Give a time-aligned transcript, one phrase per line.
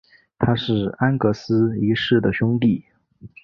[0.39, 2.83] 他是安格斯一世的兄弟。